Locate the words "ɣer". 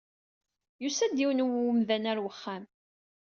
2.09-2.17